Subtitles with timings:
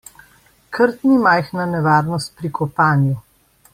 [0.77, 3.15] Krt ni majhna nevarnost pri kopanju.